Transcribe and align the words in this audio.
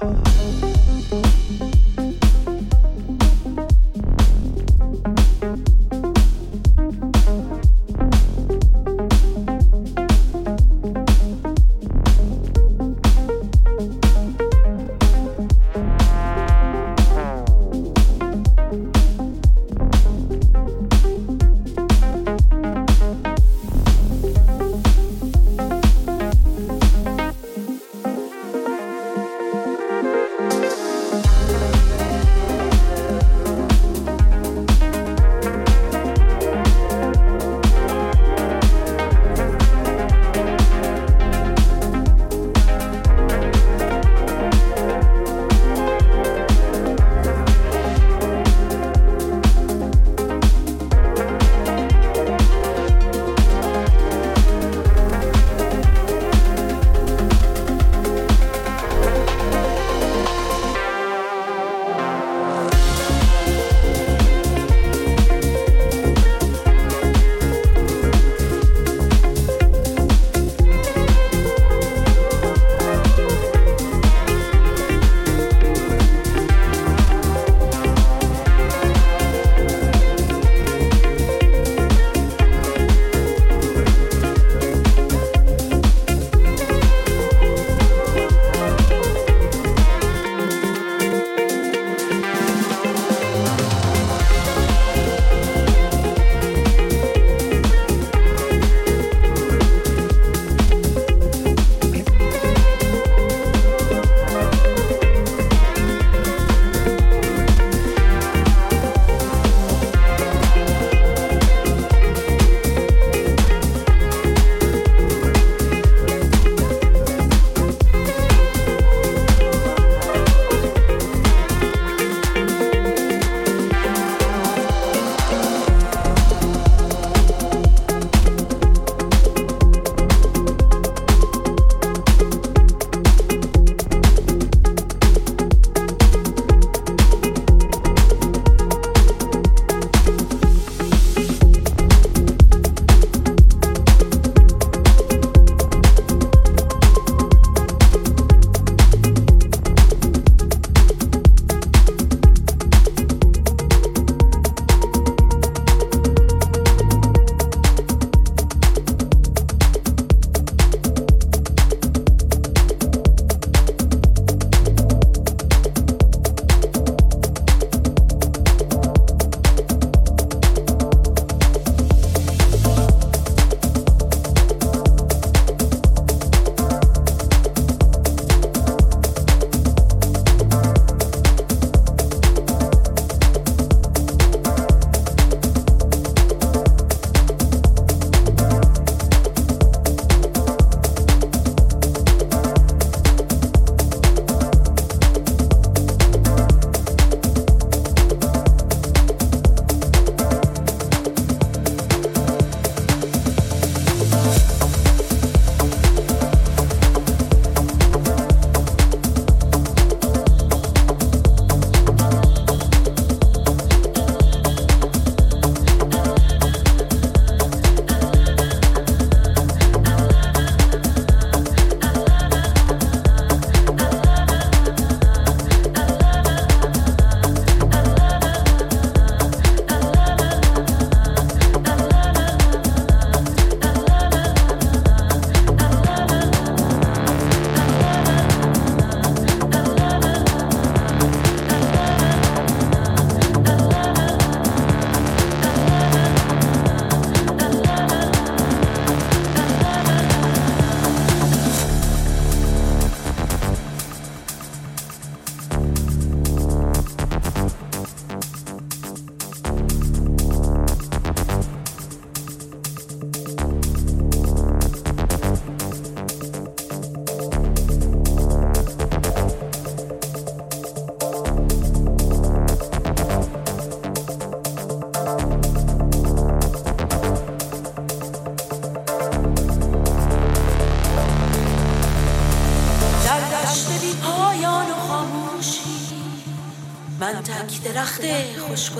Bye. 0.00 0.35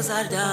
nazarda 0.06 0.45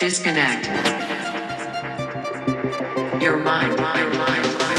Disconnect. 0.00 0.64
Your 3.22 3.36
mind, 3.36 3.76
your 3.76 4.14
mind. 4.14 4.69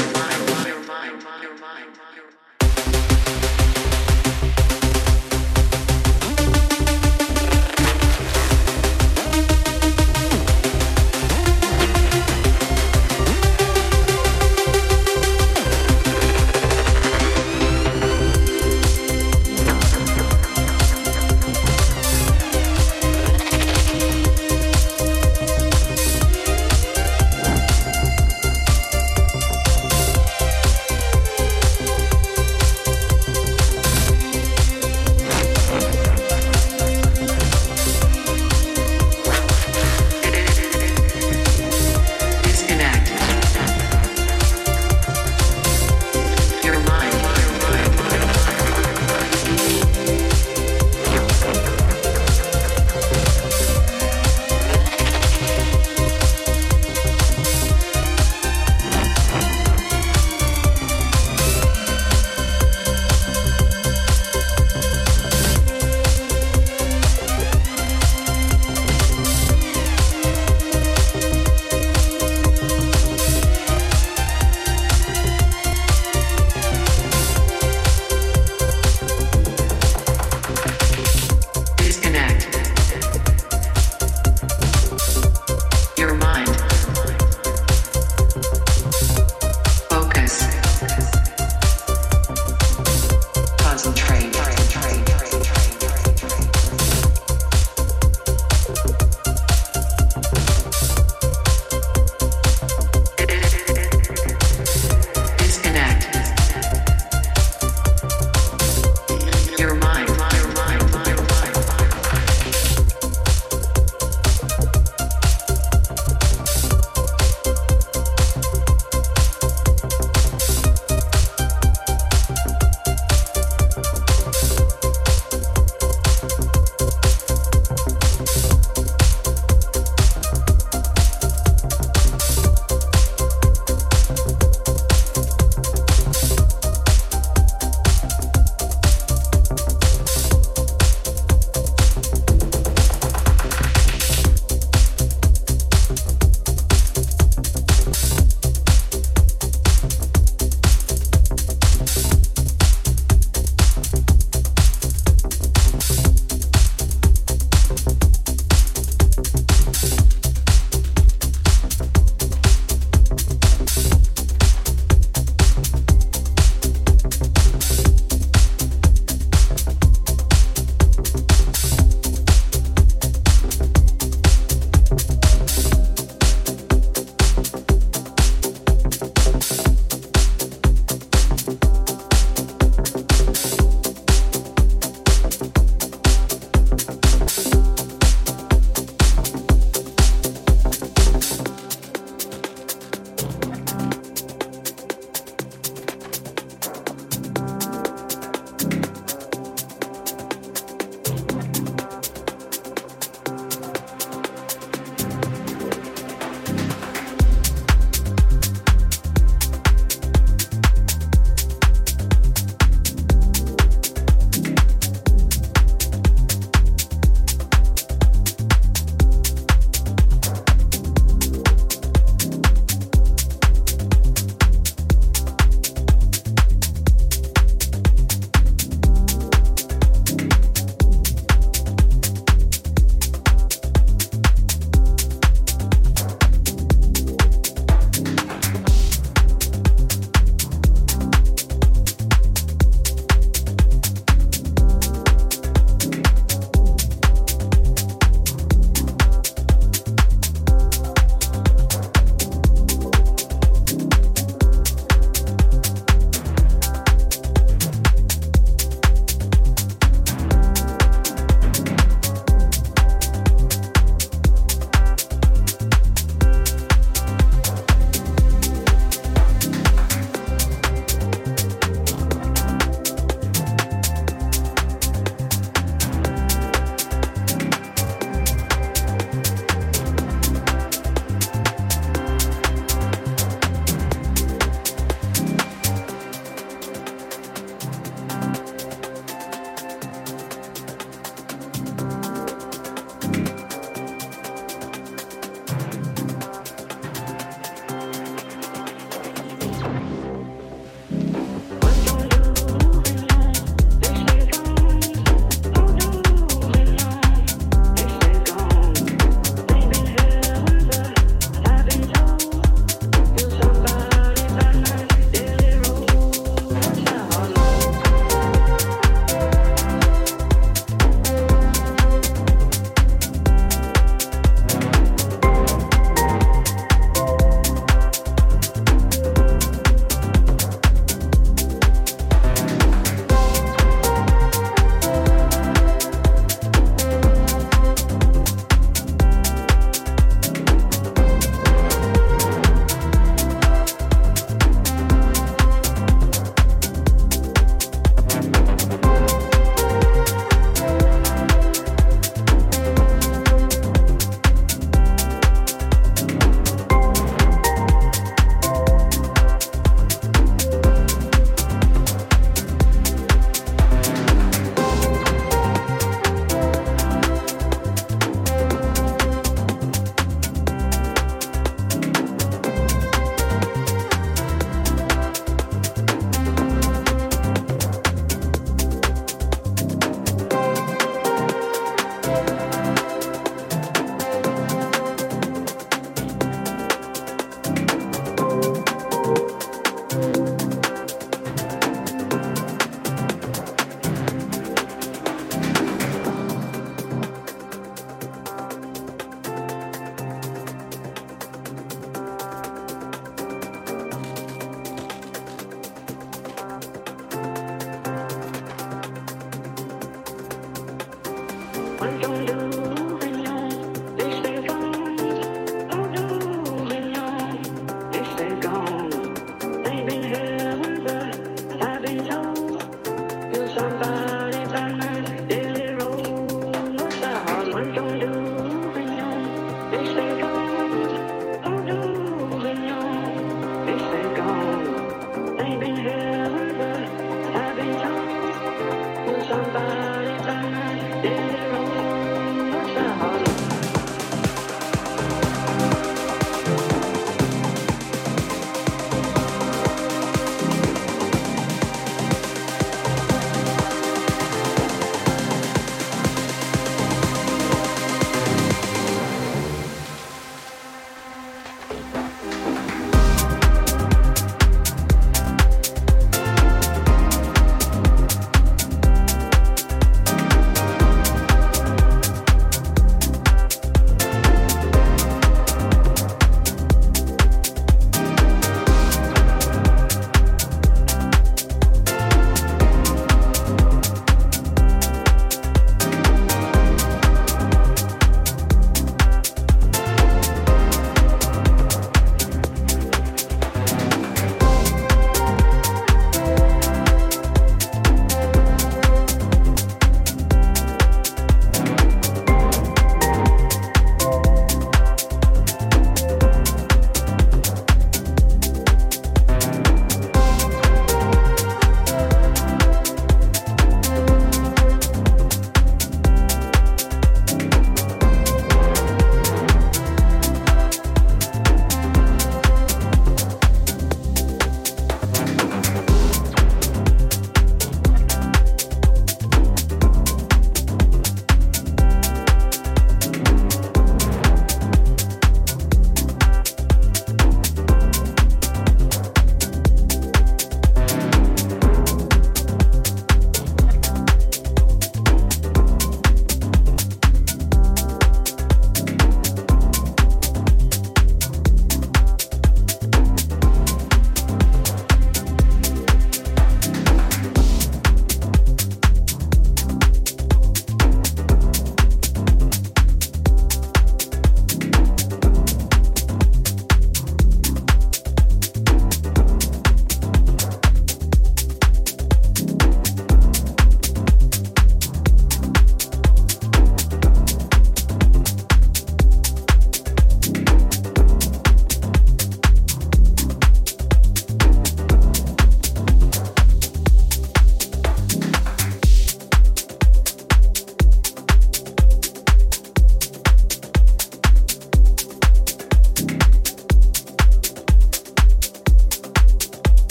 One, 411.82 412.00
two, 412.00 412.26
two. 412.26 412.51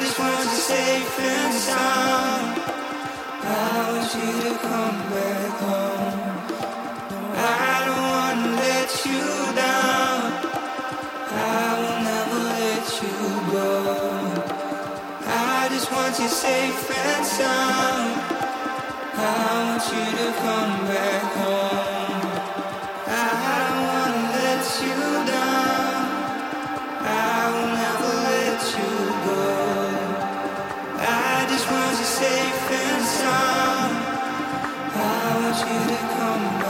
just 0.00 0.18
want 0.18 0.44
you 0.44 0.50
safe 0.50 1.20
and 1.20 1.54
sound. 1.54 2.60
I 3.42 3.90
want 3.90 4.14
you 4.14 4.32
to 4.44 4.58
come 4.58 4.98
back 5.12 5.52
home. 5.64 6.20
I 7.36 7.84
don't 7.86 8.04
wanna 8.14 8.56
let 8.64 8.90
you 9.06 9.22
down. 9.64 10.18
I 11.32 11.66
will 11.80 12.00
never 12.10 12.40
let 12.56 12.84
you 13.02 13.16
go. 13.52 13.70
I 15.26 15.68
just 15.70 15.92
want 15.92 16.18
you 16.18 16.28
safe 16.28 16.90
and 16.90 17.26
sound. 17.26 18.40
I 19.14 19.46
want 19.64 19.84
you 19.92 20.06
to 20.18 20.28
come 20.44 20.86
back 20.86 21.22
home. 21.38 21.59
I 34.94 35.34
want 35.36 35.58
you 35.68 35.78
to 35.90 35.98
come 36.16 36.69